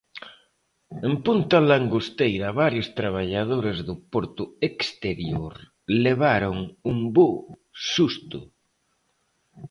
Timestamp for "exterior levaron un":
4.69-6.97